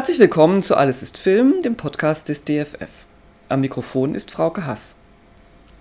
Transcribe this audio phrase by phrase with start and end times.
[0.00, 2.88] Herzlich willkommen zu Alles ist Film, dem Podcast des DFF.
[3.50, 4.96] Am Mikrofon ist Frauke Hass.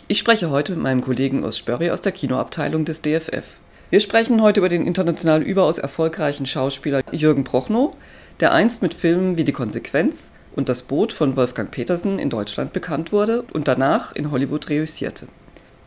[0.09, 3.45] Ich spreche heute mit meinem Kollegen Urs Spörri aus der Kinoabteilung des DFF.
[3.89, 7.95] Wir sprechen heute über den international überaus erfolgreichen Schauspieler Jürgen Prochnow,
[8.41, 12.73] der einst mit Filmen wie Die Konsequenz und Das Boot von Wolfgang Petersen in Deutschland
[12.73, 15.29] bekannt wurde und danach in Hollywood reüssierte.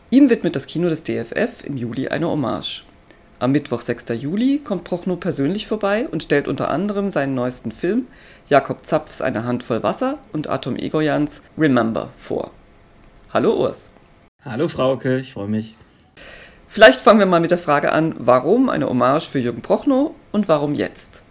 [0.09, 2.83] Ihm widmet das Kino des DFF im Juli eine Hommage.
[3.43, 4.05] Am Mittwoch, 6.
[4.21, 8.07] Juli, kommt Prochnow persönlich vorbei und stellt unter anderem seinen neuesten Film
[8.47, 12.51] Jakob Zapfs Eine Handvoll Wasser und Atom Egojans Remember vor.
[13.33, 13.91] Hallo Urs.
[14.45, 15.75] Hallo Frauke, ich freue mich.
[16.69, 20.47] Vielleicht fangen wir mal mit der Frage an, warum eine Hommage für Jürgen Prochnow und
[20.47, 21.22] warum jetzt?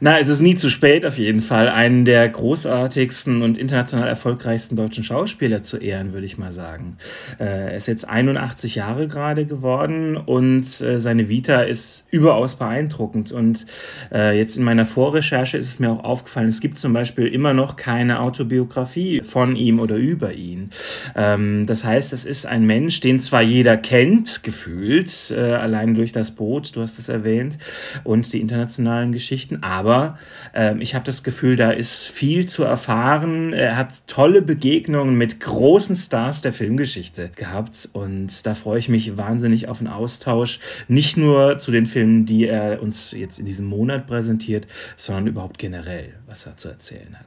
[0.00, 4.76] Na, es ist nie zu spät, auf jeden Fall, einen der großartigsten und international erfolgreichsten
[4.76, 6.98] deutschen Schauspieler zu ehren, würde ich mal sagen.
[7.38, 13.32] Äh, er ist jetzt 81 Jahre gerade geworden und äh, seine Vita ist überaus beeindruckend.
[13.32, 13.66] Und
[14.12, 17.54] äh, jetzt in meiner Vorrecherche ist es mir auch aufgefallen, es gibt zum Beispiel immer
[17.54, 20.70] noch keine Autobiografie von ihm oder über ihn.
[21.16, 26.32] Ähm, das heißt, es ist ein Mensch, den zwar jeder kennt, gefühlt, allein durch das
[26.32, 27.58] Boot, du hast es erwähnt,
[28.04, 30.18] und die internationalen fiktionalen Geschichten, aber
[30.54, 33.52] ähm, ich habe das Gefühl, da ist viel zu erfahren.
[33.52, 39.16] Er hat tolle Begegnungen mit großen Stars der Filmgeschichte gehabt und da freue ich mich
[39.16, 43.66] wahnsinnig auf einen Austausch, nicht nur zu den Filmen, die er uns jetzt in diesem
[43.66, 47.26] Monat präsentiert, sondern überhaupt generell, was er zu erzählen hat.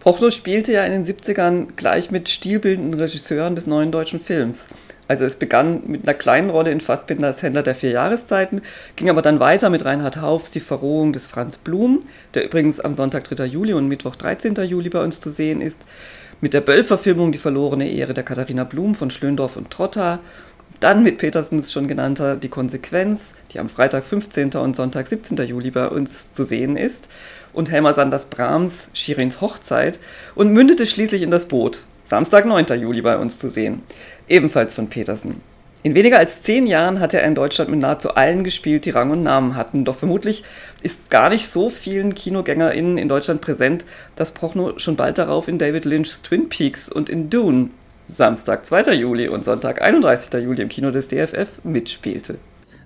[0.00, 4.68] Prochnow spielte ja in den 70ern gleich mit stilbildenden Regisseuren des neuen deutschen Films.
[5.08, 8.62] Also es begann mit einer kleinen Rolle in Fassbinders Händler der vier Jahreszeiten,
[8.96, 12.00] ging aber dann weiter mit Reinhard Haufs Die Verrohung des Franz Blum,
[12.34, 13.44] der übrigens am Sonntag 3.
[13.44, 14.54] Juli und Mittwoch 13.
[14.64, 15.80] Juli bei uns zu sehen ist,
[16.40, 20.18] mit der Böll-Verfilmung Die verlorene Ehre der Katharina Blum von Schlöndorff und Trotta,
[20.80, 23.20] dann mit Petersens schon genannter Die Konsequenz,
[23.52, 24.54] die am Freitag 15.
[24.54, 25.36] und Sonntag 17.
[25.46, 27.08] Juli bei uns zu sehen ist,
[27.52, 29.98] und Helmer Sanders Brahms Schirins Hochzeit
[30.34, 32.66] und mündete schließlich in das Boot, Samstag 9.
[32.78, 33.82] Juli bei uns zu sehen
[34.28, 35.40] ebenfalls von Petersen.
[35.82, 39.10] In weniger als zehn Jahren hat er in Deutschland mit nahezu allen gespielt, die Rang
[39.10, 39.84] und Namen hatten.
[39.84, 40.42] Doch vermutlich
[40.82, 43.84] ist gar nicht so vielen KinogängerInnen in Deutschland präsent,
[44.16, 47.70] dass Prochnow schon bald darauf in David Lynchs Twin Peaks und in Dune
[48.08, 48.94] Samstag 2.
[48.94, 50.32] Juli und Sonntag 31.
[50.42, 52.38] Juli im Kino des DFF mitspielte.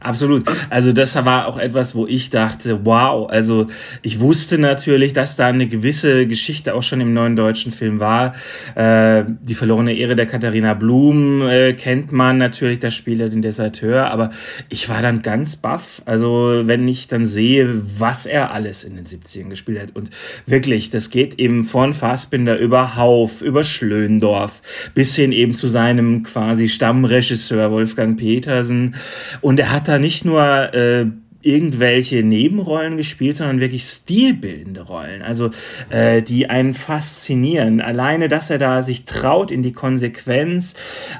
[0.02, 0.44] Absolut.
[0.70, 3.66] Also das war auch etwas, wo ich dachte, wow, also
[4.00, 8.34] ich wusste natürlich, dass da eine gewisse Geschichte auch schon im neuen deutschen Film war.
[8.76, 14.10] Äh, die verlorene Ehre der Katharina Blum äh, kennt man natürlich, der Spieler, den Deserteur,
[14.10, 14.30] aber
[14.70, 16.00] ich war dann ganz baff.
[16.06, 20.08] Also wenn ich dann sehe, was er alles in den 70ern gespielt hat und
[20.46, 24.62] wirklich, das geht eben von Fassbinder über Hauf, über Schlöndorf
[24.94, 28.94] bis hin eben zu seinem quasi Stammregisseur Wolfgang Petersen
[29.42, 30.42] und er hat da nicht nur
[30.72, 31.06] äh,
[31.42, 35.50] irgendwelche Nebenrollen gespielt, sondern wirklich stilbildende Rollen, also
[35.88, 37.80] äh, die einen faszinieren.
[37.80, 40.74] Alleine, dass er da sich traut, in die Konsequenz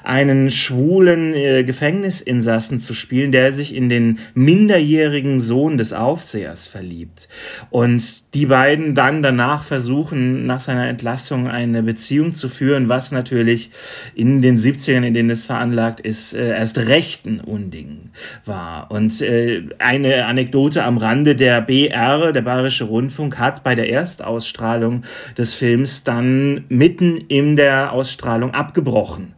[0.05, 7.29] einen schwulen äh, Gefängnisinsassen zu spielen, der sich in den minderjährigen Sohn des Aufsehers verliebt.
[7.71, 13.71] Und die beiden dann danach versuchen, nach seiner Entlassung eine Beziehung zu führen, was natürlich
[14.15, 18.11] in den 70ern, in denen es veranlagt ist, äh, erst recht ein Unding
[18.45, 18.91] war.
[18.91, 23.91] Und äh, eine eine Anekdote am Rande, der BR, der Bayerische Rundfunk, hat bei der
[23.91, 25.05] Erstausstrahlung
[25.37, 29.35] des Films dann mitten in der Ausstrahlung abgebrochen.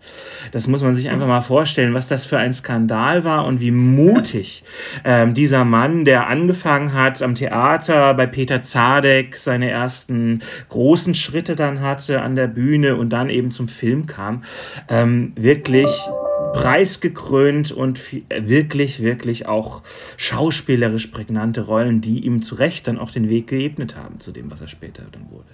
[0.53, 3.71] Das muss man sich einfach mal vorstellen, was das für ein Skandal war und wie
[3.71, 4.65] mutig
[5.05, 11.56] ähm, dieser Mann, der angefangen hat am Theater bei Peter Zadek seine ersten großen Schritte
[11.56, 14.43] dann hatte an der Bühne und dann eben zum Film kam,
[14.88, 15.91] ähm, wirklich
[16.53, 19.83] preisgekrönt und wirklich, wirklich auch
[20.17, 24.50] schauspielerisch prägnante Rollen, die ihm zu Recht dann auch den Weg geebnet haben zu dem,
[24.50, 25.47] was er später dann wurde.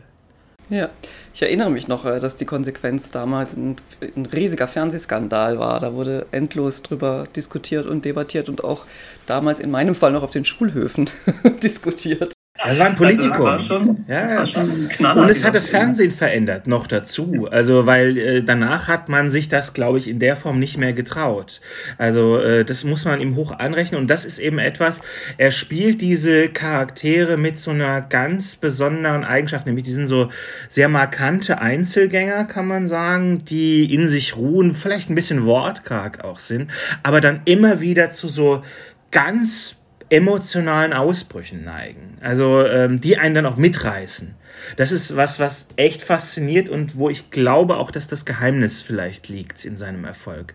[0.70, 0.90] Ja,
[1.32, 5.80] ich erinnere mich noch, äh, dass die Konsequenz damals ein, ein, riesiger Fernsehskandal war.
[5.80, 8.84] Da wurde endlos drüber diskutiert und debattiert und auch
[9.24, 11.08] damals in meinem Fall noch auf den Schulhöfen
[11.62, 12.34] diskutiert.
[12.64, 13.46] Das war ein Politikum.
[13.46, 16.66] Also das war schon, ja, das war schon Knaller, Und es hat das Fernsehen verändert
[16.66, 17.48] noch dazu.
[17.50, 20.92] Also, weil äh, danach hat man sich das, glaube ich, in der Form nicht mehr
[20.92, 21.60] getraut.
[21.98, 24.00] Also, äh, das muss man ihm hoch anrechnen.
[24.00, 25.00] Und das ist eben etwas,
[25.36, 30.28] er spielt diese Charaktere mit so einer ganz besonderen Eigenschaft, nämlich die sind so
[30.68, 36.38] sehr markante Einzelgänger, kann man sagen, die in sich ruhen, vielleicht ein bisschen wortkarg auch
[36.38, 36.70] sind,
[37.02, 38.62] aber dann immer wieder zu so
[39.10, 39.78] ganz
[40.10, 42.18] emotionalen Ausbrüchen neigen.
[42.20, 44.34] Also ähm, die einen dann auch mitreißen.
[44.76, 49.28] Das ist was, was echt fasziniert und wo ich glaube auch, dass das Geheimnis vielleicht
[49.28, 50.54] liegt in seinem Erfolg.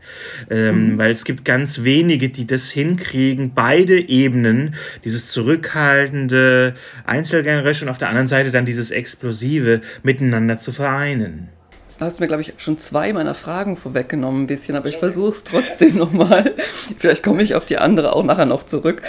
[0.50, 0.98] Ähm, mhm.
[0.98, 6.74] Weil es gibt ganz wenige, die das hinkriegen, beide Ebenen, dieses zurückhaltende,
[7.06, 11.50] einzelgängerische und auf der anderen Seite dann dieses explosive miteinander zu vereinen.
[12.00, 15.30] Du hast mir, glaube ich, schon zwei meiner Fragen vorweggenommen, ein bisschen, aber ich versuche
[15.30, 16.54] es trotzdem nochmal.
[16.98, 19.02] Vielleicht komme ich auf die andere auch nachher noch zurück.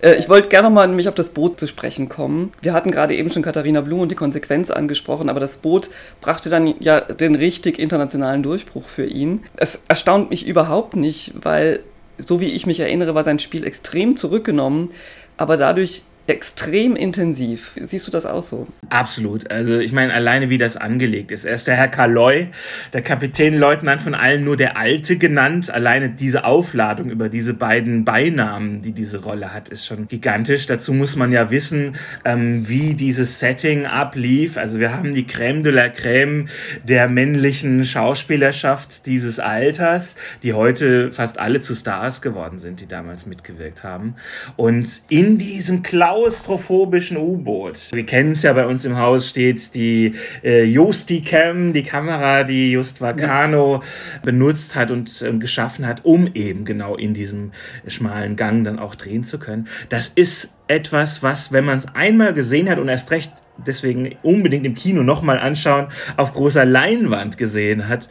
[0.00, 2.52] Äh, ich wollte gerne nochmal nämlich auf das Boot zu sprechen kommen.
[2.62, 5.90] Wir hatten gerade eben schon Katharina Blum und die Konsequenz angesprochen, aber das Boot
[6.20, 9.44] brachte dann ja den richtig internationalen Durchbruch für ihn.
[9.56, 11.80] Es erstaunt mich überhaupt nicht, weil,
[12.18, 14.90] so wie ich mich erinnere, war sein Spiel extrem zurückgenommen,
[15.36, 17.72] aber dadurch extrem intensiv.
[17.82, 18.66] Siehst du das auch so?
[18.90, 19.50] Absolut.
[19.50, 21.46] Also ich meine, alleine wie das angelegt ist.
[21.46, 22.48] Er ist der Herr Kaloy,
[22.92, 25.70] der Kapitänleutnant von allen nur der Alte genannt.
[25.70, 30.66] Alleine diese Aufladung über diese beiden Beinamen, die diese Rolle hat, ist schon gigantisch.
[30.66, 31.96] Dazu muss man ja wissen,
[32.26, 34.58] ähm, wie dieses Setting ablief.
[34.58, 36.48] Also wir haben die Crème de la Crème
[36.84, 43.24] der männlichen Schauspielerschaft dieses Alters, die heute fast alle zu Stars geworden sind, die damals
[43.24, 44.16] mitgewirkt haben.
[44.56, 47.90] Und in diesem Cloud klaustrophobischen U-Boot.
[47.92, 52.72] Wir kennen es ja, bei uns im Haus steht die äh, Justi-Cam, die Kamera, die
[52.72, 54.20] Just Vacano ja.
[54.22, 57.52] benutzt hat und äh, geschaffen hat, um eben genau in diesem
[57.86, 59.68] schmalen Gang dann auch drehen zu können.
[59.90, 63.32] Das ist etwas, was, wenn man es einmal gesehen hat und erst recht
[63.64, 65.86] deswegen unbedingt im Kino nochmal anschauen,
[66.16, 68.08] auf großer Leinwand gesehen hat,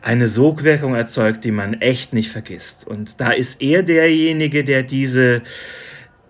[0.00, 2.86] eine Sogwirkung erzeugt, die man echt nicht vergisst.
[2.86, 5.42] Und da ist er derjenige, der diese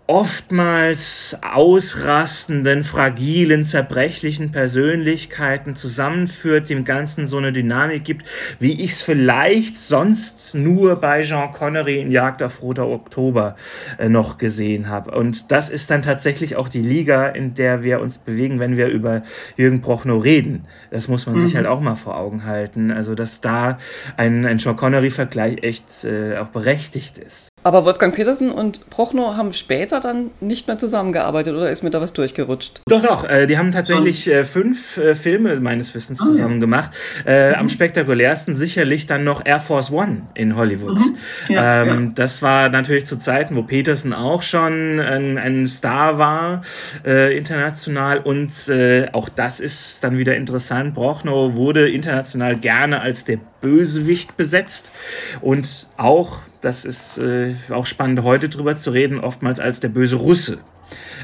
[0.08, 8.25] oftmals ausrastenden, fragilen, zerbrechlichen Persönlichkeiten zusammenführt, dem Ganzen so eine Dynamik gibt,
[8.58, 13.56] wie ich es vielleicht sonst nur bei Jean Connery in Jagd auf Roter Oktober
[13.99, 15.10] äh, noch gesehen habe.
[15.10, 18.88] Und das ist dann tatsächlich auch die Liga, in der wir uns bewegen, wenn wir
[18.88, 19.25] über
[19.58, 20.64] Jürgen Prochnow reden.
[20.90, 21.40] Das muss man mhm.
[21.40, 22.90] sich halt auch mal vor Augen halten.
[22.90, 23.78] Also, dass da
[24.16, 27.49] ein, ein Sean Connery-Vergleich echt äh, auch berechtigt ist.
[27.64, 32.00] Aber Wolfgang Petersen und Prochnow haben später dann nicht mehr zusammengearbeitet oder ist mir da
[32.00, 32.82] was durchgerutscht?
[32.87, 33.28] Doch, doch.
[33.28, 36.60] Äh, die haben tatsächlich äh, fünf äh, Filme meines Wissens zusammen oh, ja.
[36.60, 36.90] gemacht.
[37.26, 37.55] Äh, mhm.
[37.56, 40.99] Am spektakulärsten sicherlich dann noch Air Force One in Hollywood.
[40.99, 41.16] Mhm.
[41.49, 42.12] Ja, ähm, ja.
[42.14, 46.62] Das war natürlich zu Zeiten, wo Petersen auch schon ein, ein Star war,
[47.05, 48.19] äh, international.
[48.19, 50.94] Und äh, auch das ist dann wieder interessant.
[50.94, 54.93] Prochnow wurde international gerne als der Bösewicht besetzt
[55.40, 60.16] und auch das ist äh, auch spannend heute drüber zu reden, oftmals als der böse
[60.16, 60.58] Russe.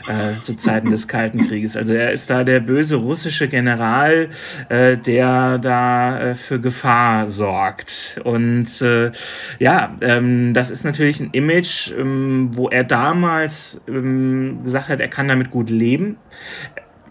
[0.06, 1.78] Äh, zu Zeiten des Kalten Krieges.
[1.78, 4.28] Also er ist da der böse russische General,
[4.69, 8.20] äh, der da äh, für Gefahr sorgt.
[8.22, 9.12] Und äh,
[9.58, 15.08] ja, ähm, das ist natürlich ein Image, ähm, wo er damals ähm, gesagt hat, er
[15.08, 16.19] kann damit gut leben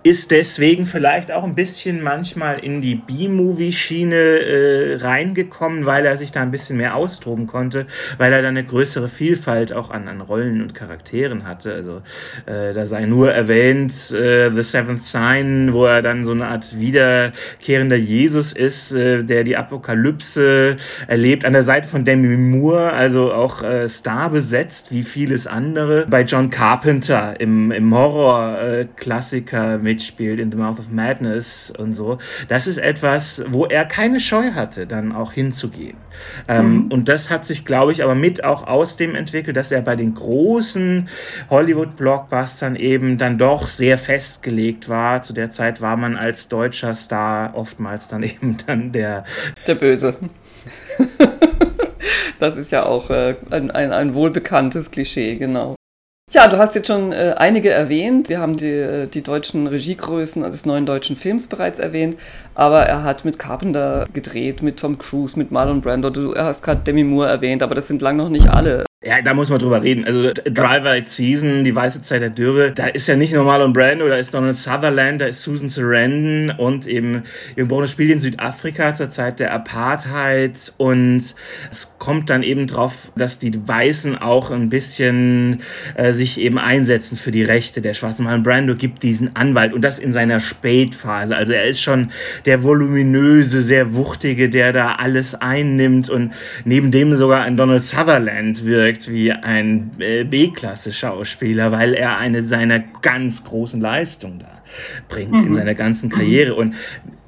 [0.04, 6.34] ist deswegen vielleicht auch ein bisschen manchmal in die B-Movie-Schiene äh, reingekommen, weil er sich
[6.34, 10.20] da ein bisschen mehr austoben konnte, weil er da eine größere Vielfalt auch an, an
[10.20, 11.74] Rollen und Charakteren hatte.
[11.74, 12.02] Also
[12.46, 16.78] äh, da sei nur erwähnt äh, The Seventh Sign, wo er dann so eine Art
[16.78, 20.76] wiederkehrender Jesus ist, äh, der die Apokalypse
[21.08, 26.08] erlebt, an der Seite von Demi Moore, also auch äh, Star besetzt wie vieles andere.
[26.10, 32.18] Bei John Carpenter im, im Horror-Klassiker mit mitspielt in The Mouth of Madness und so.
[32.48, 35.98] Das ist etwas, wo er keine Scheu hatte, dann auch hinzugehen.
[36.48, 36.91] Ähm, mhm.
[36.91, 39.96] Und das hat sich, glaube ich, aber mit auch aus dem entwickelt, dass er bei
[39.96, 41.10] den großen
[41.50, 45.22] Hollywood-Blockbustern eben dann doch sehr festgelegt war.
[45.22, 49.25] Zu der Zeit war man als deutscher Star oftmals dann eben dann der...
[49.68, 50.15] Der Böse.
[52.39, 55.75] das ist ja auch äh, ein, ein, ein wohlbekanntes Klischee, genau.
[56.34, 58.28] Ja, du hast jetzt schon äh, einige erwähnt.
[58.28, 62.18] Wir haben die, äh, die deutschen Regiegrößen des neuen deutschen Films bereits erwähnt,
[62.56, 66.10] aber er hat mit Carpenter gedreht, mit Tom Cruise, mit Marlon Brando.
[66.10, 68.84] Du hast gerade Demi Moore erwähnt, aber das sind lang noch nicht alle.
[69.05, 70.05] Ja, da muss man drüber reden.
[70.05, 74.07] Also Driver Season, die weiße Zeit der Dürre, da ist ja nicht nur Marlon Brando,
[74.07, 77.24] da ist Donald Sutherland, da ist Susan Sarandon und eben
[77.57, 81.36] irgendwo ein Spiel in Südafrika zur Zeit der Apartheid und
[81.69, 85.60] es kommt dann eben drauf, dass die Weißen auch ein bisschen
[85.95, 88.24] äh, sich eben einsetzen für die Rechte der Schwarzen.
[88.24, 91.36] Marlon Brando gibt diesen Anwalt und das in seiner Spätphase.
[91.36, 92.12] Also er ist schon
[92.45, 96.31] der voluminöse, sehr wuchtige, der da alles einnimmt und
[96.63, 102.44] neben dem sogar ein Donald Sutherland wirkt wirkt wie ein äh, B-Klasse-Schauspieler, weil er eine
[102.44, 104.62] seiner ganz großen Leistungen da
[105.10, 105.48] bringt mhm.
[105.48, 106.56] in seiner ganzen Karriere.
[106.56, 106.76] Und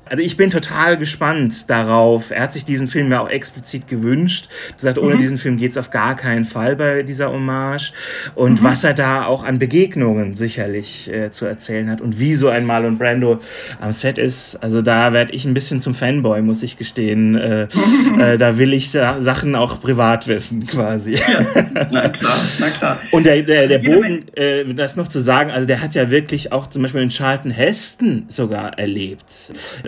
[0.07, 2.31] Also ich bin total gespannt darauf.
[2.31, 4.49] Er hat sich diesen Film ja auch explizit gewünscht.
[4.77, 5.19] Er sagt, ohne mhm.
[5.19, 7.91] diesen Film geht es auf gar keinen Fall bei dieser Hommage.
[8.35, 8.63] Und mhm.
[8.63, 12.65] was er da auch an Begegnungen sicherlich äh, zu erzählen hat und wie so ein
[12.65, 13.39] Marlon Brando
[13.81, 14.55] am Set ist.
[14.61, 17.35] Also da werde ich ein bisschen zum Fanboy, muss ich gestehen.
[17.35, 17.67] Äh,
[18.19, 21.15] äh, da will ich Sachen auch privat wissen, quasi.
[21.15, 21.45] Ja,
[21.91, 22.99] na klar, na klar.
[23.11, 26.51] Und der, der, der Bogen, äh, das noch zu sagen, also der hat ja wirklich
[26.51, 29.25] auch zum Beispiel in Charlton Heston sogar erlebt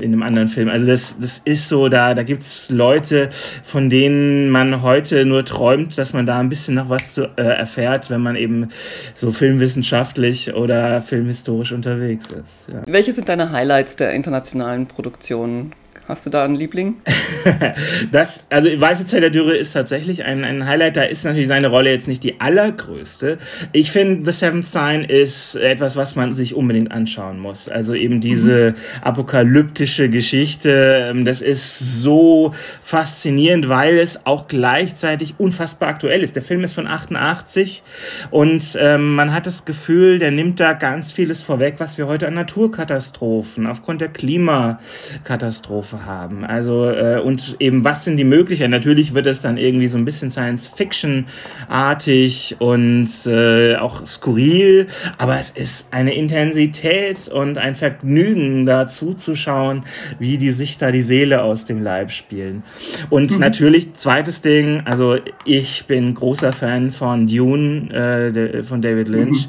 [0.07, 0.69] in einem anderen Film.
[0.69, 3.29] Also das, das ist so, da, da gibt es Leute,
[3.63, 7.41] von denen man heute nur träumt, dass man da ein bisschen noch was zu, äh,
[7.41, 8.69] erfährt, wenn man eben
[9.13, 12.69] so filmwissenschaftlich oder filmhistorisch unterwegs ist.
[12.71, 12.81] Ja.
[12.87, 15.73] Welche sind deine Highlights der internationalen Produktionen?
[16.07, 16.95] Hast du da einen Liebling?
[18.13, 20.95] das, also Weiße Zeit der Dürre ist tatsächlich ein, ein Highlight.
[20.95, 23.39] Da ist natürlich seine Rolle jetzt nicht die allergrößte.
[23.73, 27.67] Ich finde, The Seventh Sign ist etwas, was man sich unbedingt anschauen muss.
[27.67, 28.75] Also eben diese mhm.
[29.01, 31.09] apokalyptische Geschichte.
[31.09, 36.37] Ähm, das ist so faszinierend, weil es auch gleichzeitig unfassbar aktuell ist.
[36.37, 37.83] Der Film ist von 88
[38.31, 42.27] und ähm, man hat das Gefühl, der nimmt da ganz vieles vorweg, was wir heute
[42.27, 46.43] an Naturkatastrophen aufgrund der Klimakatastrophe haben.
[46.43, 48.71] Also, äh, und eben, was sind die Möglichkeiten?
[48.71, 54.87] Natürlich wird es dann irgendwie so ein bisschen Science-Fiction-artig und äh, auch skurril,
[55.17, 59.83] aber es ist eine Intensität und ein Vergnügen, da zuzuschauen,
[60.19, 62.63] wie die sich da die Seele aus dem Leib spielen.
[63.09, 63.39] Und mhm.
[63.39, 69.47] natürlich, zweites Ding, also ich bin großer Fan von Dune, äh, von David Lynch.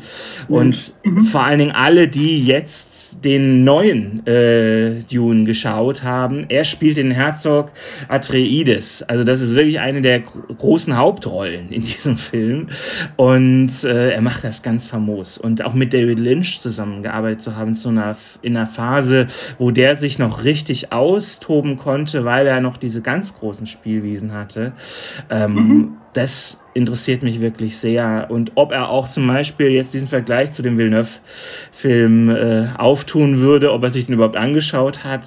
[0.49, 0.55] Mhm.
[0.55, 1.25] Und mhm.
[1.25, 7.11] vor allen Dingen alle, die jetzt den neuen äh, Dune geschaut haben, er spielt den
[7.11, 7.73] Herzog
[8.09, 9.03] Atreides.
[9.03, 12.69] Also das ist wirklich eine der großen Hauptrollen in diesem Film.
[13.17, 15.39] Und äh, er macht das ganz famos.
[15.39, 19.29] Und auch mit David Lynch zusammengearbeitet zu haben, zu einer, in einer Phase,
[19.59, 24.73] wo der sich noch richtig austoben konnte, weil er noch diese ganz großen Spielwiesen hatte.
[25.31, 25.93] Ähm, mhm.
[26.13, 28.27] Das interessiert mich wirklich sehr.
[28.31, 33.73] Und ob er auch zum Beispiel jetzt diesen Vergleich zu dem Villeneuve-Film äh, auftun würde,
[33.73, 35.27] ob er sich den überhaupt angeschaut hat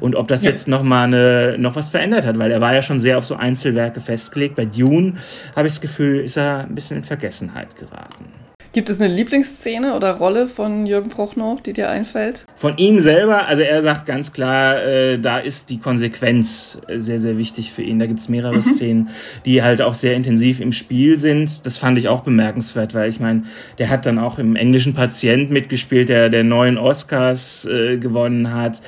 [0.00, 0.50] und ob das ja.
[0.50, 3.26] jetzt noch mal eine, noch was verändert hat, weil er war ja schon sehr auf
[3.26, 4.56] so Einzelwerke festgelegt.
[4.56, 5.14] Bei Dune
[5.54, 8.45] habe ich das Gefühl, ist er ein bisschen in Vergessenheit geraten.
[8.76, 12.44] Gibt es eine Lieblingsszene oder Rolle von Jürgen Prochnow, die dir einfällt?
[12.56, 17.38] Von ihm selber, also er sagt ganz klar, äh, da ist die Konsequenz sehr, sehr
[17.38, 17.98] wichtig für ihn.
[17.98, 18.60] Da gibt es mehrere mhm.
[18.60, 19.08] Szenen,
[19.46, 21.64] die halt auch sehr intensiv im Spiel sind.
[21.64, 23.44] Das fand ich auch bemerkenswert, weil ich meine,
[23.78, 28.82] der hat dann auch im englischen Patient mitgespielt, der der neuen Oscars äh, gewonnen hat.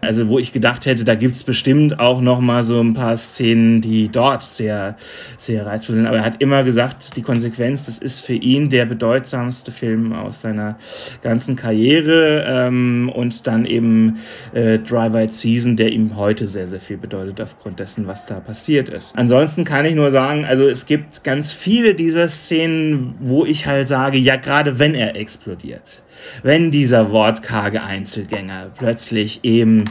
[0.00, 3.18] Also wo ich gedacht hätte, da gibt es bestimmt auch noch mal so ein paar
[3.18, 4.96] Szenen, die dort sehr,
[5.36, 6.06] sehr reizvoll sind.
[6.06, 10.12] Aber er hat immer gesagt, die Konsequenz, das ist für ihn der bedeutsame unterhaltsamste Film
[10.12, 10.78] aus seiner
[11.22, 14.18] ganzen Karriere ähm, und dann eben
[14.52, 18.40] äh, Dry White Season, der ihm heute sehr, sehr viel bedeutet aufgrund dessen, was da
[18.40, 19.16] passiert ist.
[19.16, 23.88] Ansonsten kann ich nur sagen, also es gibt ganz viele dieser Szenen, wo ich halt
[23.88, 26.02] sage, ja, gerade wenn er explodiert,
[26.42, 29.84] wenn dieser wortkarge Einzelgänger plötzlich eben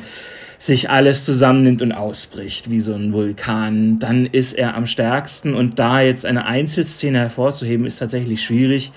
[0.65, 5.55] sich alles zusammennimmt und ausbricht wie so ein Vulkan, dann ist er am stärksten.
[5.55, 8.93] Und da jetzt eine Einzelszene hervorzuheben, ist tatsächlich schwierig.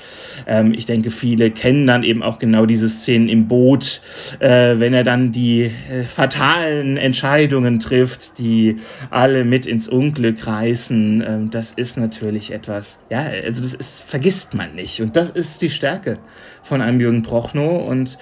[0.47, 4.01] Ähm, ich denke, viele kennen dann eben auch genau diese Szenen im Boot,
[4.39, 8.77] äh, wenn er dann die äh, fatalen Entscheidungen trifft, die
[9.11, 11.25] alle mit ins Unglück reißen.
[11.27, 15.01] Ähm, das ist natürlich etwas, ja, also das ist, vergisst man nicht.
[15.01, 16.19] Und das ist die Stärke
[16.63, 17.89] von einem Jürgen Prochnow.
[17.89, 18.19] Und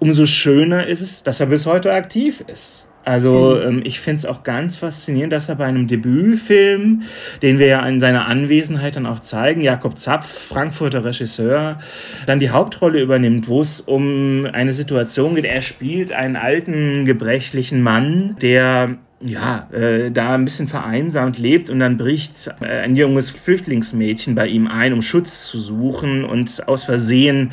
[0.00, 2.87] umso schöner ist es, dass er bis heute aktiv ist.
[3.08, 3.68] Also mhm.
[3.68, 7.04] ähm, ich finde es auch ganz faszinierend, dass er bei einem Debütfilm,
[7.40, 11.78] den wir ja in seiner Anwesenheit dann auch zeigen, Jakob Zapf, Frankfurter Regisseur,
[12.26, 15.46] dann die Hauptrolle übernimmt, wo es um eine Situation geht.
[15.46, 21.80] Er spielt einen alten, gebrechlichen Mann, der ja, äh, da ein bisschen vereinsamt lebt und
[21.80, 26.84] dann bricht äh, ein junges Flüchtlingsmädchen bei ihm ein, um Schutz zu suchen und aus
[26.84, 27.50] Versehen,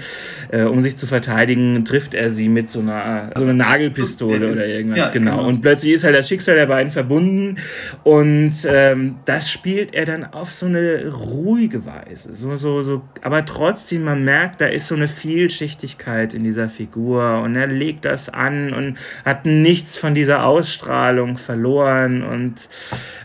[0.52, 4.68] äh, um sich zu verteidigen, trifft er sie mit so einer, so einer Nagelpistole oder
[4.68, 5.38] irgendwas, ja, genau.
[5.38, 5.48] genau.
[5.48, 7.58] Und plötzlich ist halt das Schicksal der beiden verbunden
[8.04, 13.44] und ähm, das spielt er dann auf so eine ruhige Weise, so, so, so, aber
[13.44, 18.30] trotzdem, man merkt, da ist so eine Vielschichtigkeit in dieser Figur und er legt das
[18.30, 22.22] an und hat nichts von dieser Ausstrahlung verloren verloren.
[22.22, 22.68] Und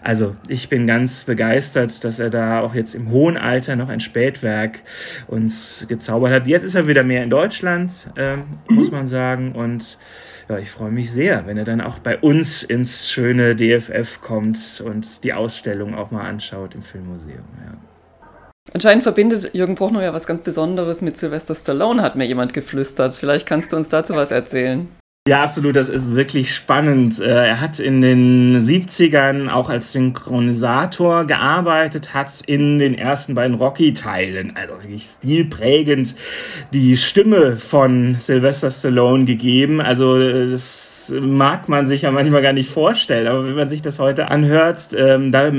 [0.02, 4.00] also ich bin ganz begeistert, dass er da auch jetzt im hohen Alter noch ein
[4.00, 4.80] Spätwerk
[5.26, 6.46] uns gezaubert hat.
[6.46, 8.76] Jetzt ist er wieder mehr in Deutschland, ähm, mhm.
[8.76, 9.52] muss man sagen.
[9.52, 9.98] Und
[10.48, 14.82] ja, ich freue mich sehr, wenn er dann auch bei uns ins schöne DFF kommt
[14.84, 17.44] und die Ausstellung auch mal anschaut im Filmmuseum.
[17.64, 17.76] Ja.
[18.72, 23.16] Anscheinend verbindet Jürgen Prochnow ja was ganz Besonderes mit Sylvester Stallone, hat mir jemand geflüstert.
[23.16, 24.88] Vielleicht kannst du uns dazu was erzählen.
[25.30, 27.20] Ja, absolut, das ist wirklich spannend.
[27.20, 33.54] Äh, er hat in den 70ern auch als Synchronisator gearbeitet, hat in den ersten beiden
[33.54, 36.16] Rocky-Teilen, also wirklich stilprägend,
[36.72, 39.80] die Stimme von Sylvester Stallone gegeben.
[39.80, 44.00] Also das mag man sich ja manchmal gar nicht vorstellen, aber wenn man sich das
[44.00, 45.52] heute anhört, ähm, da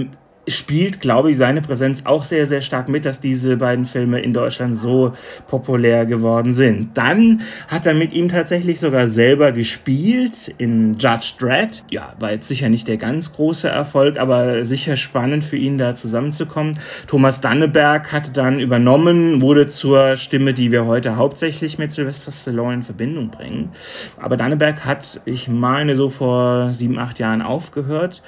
[0.48, 4.34] spielt, glaube ich, seine Präsenz auch sehr, sehr stark mit, dass diese beiden Filme in
[4.34, 5.14] Deutschland so
[5.48, 6.98] populär geworden sind.
[6.98, 11.84] Dann hat er mit ihm tatsächlich sogar selber gespielt in Judge Dredd.
[11.92, 15.94] Ja, war jetzt sicher nicht der ganz große Erfolg, aber sicher spannend für ihn da
[15.94, 16.80] zusammenzukommen.
[17.08, 22.76] Thomas Danneberg hat dann übernommen, wurde zur Stimme, die wir heute hauptsächlich mit Sylvester Stallone
[22.76, 23.70] in Verbindung bringen.
[24.20, 28.24] Aber Danneberg hat, ich meine, so vor sieben, acht Jahren aufgehört.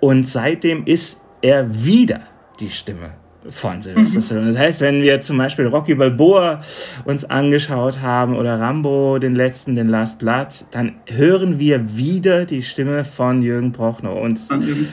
[0.00, 2.20] Und seitdem ist er wieder
[2.60, 3.10] die Stimme
[3.50, 4.22] von Sylvester mhm.
[4.22, 4.52] Stallone.
[4.52, 6.62] Das heißt, wenn wir zum Beispiel Rocky Balboa
[7.04, 12.62] uns angeschaut haben oder Rambo, den letzten, den Last Blood, dann hören wir wieder die
[12.62, 14.20] Stimme von Jürgen Prochnow.
[14.20, 14.40] Und.
[14.50, 14.88] Mhm.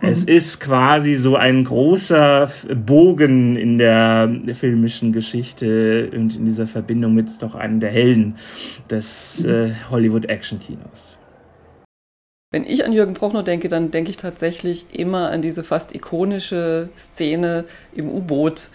[0.00, 2.50] es ist quasi so ein großer
[2.86, 8.36] Bogen in der filmischen Geschichte und in dieser Verbindung mit doch einem der Helden
[8.90, 9.50] des mhm.
[9.50, 11.17] äh, Hollywood-Action-Kinos.
[12.50, 16.88] Wenn ich an Jürgen Prochnow denke, dann denke ich tatsächlich immer an diese fast ikonische
[16.96, 18.70] Szene im U-Boot,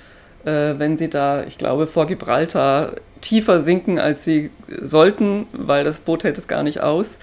[0.45, 5.97] äh, wenn sie da, ich glaube, vor Gibraltar tiefer sinken, als sie sollten, weil das
[5.97, 7.17] Boot hält es gar nicht aus.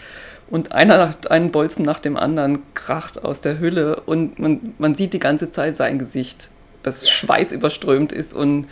[0.50, 4.97] Und einer nach, einen Bolzen nach dem anderen kracht aus der Hülle und man, man
[4.97, 6.50] sieht die ganze Zeit sein Gesicht,
[6.83, 8.66] das schweißüberströmt ist und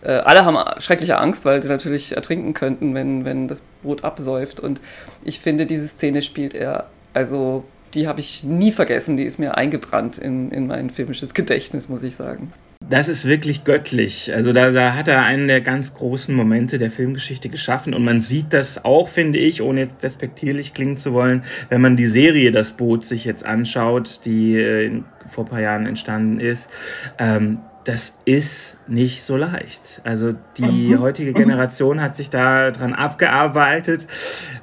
[0.00, 4.60] äh, alle haben schreckliche Angst, weil sie natürlich ertrinken könnten, wenn, wenn das Boot absäuft.
[4.60, 4.80] Und
[5.24, 9.56] ich finde, diese Szene spielt er also die habe ich nie vergessen, die ist mir
[9.56, 12.52] eingebrannt in, in mein filmisches Gedächtnis, muss ich sagen.
[12.80, 14.32] Das ist wirklich göttlich.
[14.32, 18.20] Also da, da, hat er einen der ganz großen Momente der Filmgeschichte geschaffen und man
[18.20, 22.50] sieht das auch, finde ich, ohne jetzt despektierlich klingen zu wollen, wenn man die Serie
[22.50, 26.70] Das Boot sich jetzt anschaut, die äh, vor ein paar Jahren entstanden ist.
[27.18, 30.00] Ähm, das ist nicht so leicht.
[30.04, 31.00] Also die mhm.
[31.00, 34.06] heutige Generation hat sich da dran abgearbeitet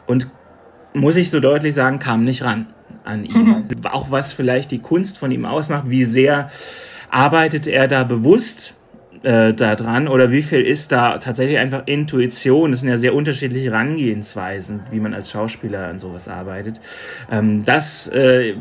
[0.06, 0.30] und
[0.96, 2.68] muss ich so deutlich sagen, kam nicht ran
[3.04, 3.66] an ihn.
[3.68, 3.86] Mhm.
[3.86, 6.50] Auch was vielleicht die Kunst von ihm ausmacht, wie sehr
[7.10, 8.74] arbeitet er da bewusst
[9.26, 12.72] äh, da dran oder wie viel ist da tatsächlich einfach Intuition?
[12.72, 16.80] Das sind ja sehr unterschiedliche Herangehensweisen, wie man als Schauspieler an sowas arbeitet.
[17.32, 18.54] Ähm, das äh,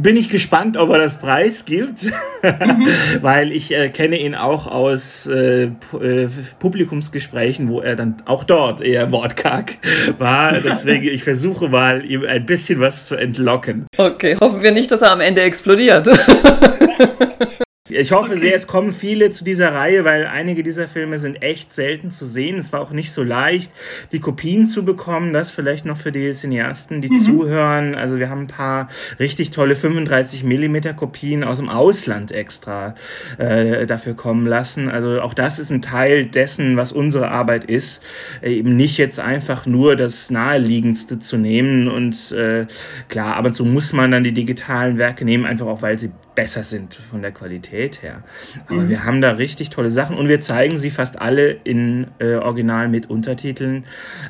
[0.00, 2.86] bin ich gespannt, ob er das Preis gibt, mhm.
[3.20, 8.80] weil ich äh, kenne ihn auch aus äh, äh, Publikumsgesprächen, wo er dann auch dort
[8.80, 9.78] eher wortkarg
[10.18, 10.60] war.
[10.60, 13.86] Deswegen, ich versuche mal, ihm ein bisschen was zu entlocken.
[13.96, 16.08] Okay, hoffen wir nicht, dass er am Ende explodiert.
[17.94, 18.40] Ich hoffe okay.
[18.40, 22.26] sehr, es kommen viele zu dieser Reihe, weil einige dieser Filme sind echt selten zu
[22.26, 22.58] sehen.
[22.58, 23.70] Es war auch nicht so leicht,
[24.12, 25.32] die Kopien zu bekommen.
[25.32, 27.20] Das vielleicht noch für die Cineasten, die mhm.
[27.20, 27.94] zuhören.
[27.94, 32.94] Also wir haben ein paar richtig tolle 35 mm Kopien aus dem Ausland extra
[33.38, 34.88] äh, dafür kommen lassen.
[34.88, 38.02] Also auch das ist ein Teil dessen, was unsere Arbeit ist.
[38.40, 41.88] Äh, eben nicht jetzt einfach nur das Naheliegendste zu nehmen.
[41.88, 42.66] Und äh,
[43.08, 46.64] klar, aber so muss man dann die digitalen Werke nehmen, einfach auch weil sie besser
[46.64, 48.22] sind von der Qualität her.
[48.66, 48.88] Aber mhm.
[48.88, 52.88] wir haben da richtig tolle Sachen und wir zeigen sie fast alle in äh, Original
[52.88, 53.84] mit Untertiteln.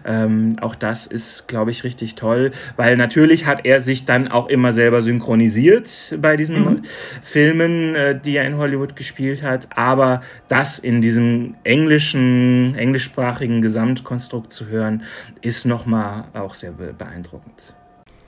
[0.05, 4.49] Ähm, auch das ist, glaube ich, richtig toll, weil natürlich hat er sich dann auch
[4.49, 6.83] immer selber synchronisiert bei diesen mhm.
[7.23, 9.69] Filmen, äh, die er in Hollywood gespielt hat.
[9.77, 15.03] Aber das in diesem englischen, englischsprachigen Gesamtkonstrukt zu hören,
[15.41, 17.75] ist nochmal auch sehr beeindruckend.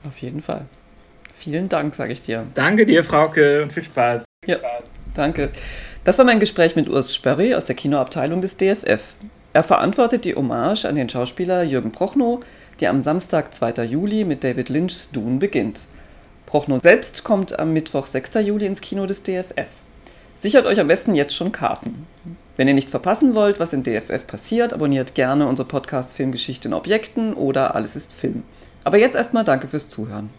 [0.06, 0.66] Auf jeden Fall.
[1.44, 2.46] Vielen Dank, sage ich dir.
[2.54, 4.24] Danke dir, Frauke, und viel Spaß.
[4.46, 4.56] Ja,
[5.14, 5.50] danke.
[6.02, 9.02] Das war mein Gespräch mit Urs Sperry aus der Kinoabteilung des DFF.
[9.52, 12.40] Er verantwortet die Hommage an den Schauspieler Jürgen Prochnow,
[12.80, 13.84] die am Samstag, 2.
[13.84, 15.80] Juli mit David Lynch's Dune beginnt.
[16.46, 18.36] Prochnow selbst kommt am Mittwoch, 6.
[18.36, 19.68] Juli ins Kino des DFF.
[20.38, 22.06] Sichert euch am besten jetzt schon Karten.
[22.56, 26.74] Wenn ihr nichts verpassen wollt, was im DFF passiert, abonniert gerne unsere Podcast Filmgeschichte in
[26.74, 28.44] Objekten oder Alles ist Film.
[28.82, 30.30] Aber jetzt erstmal danke fürs Zuhören.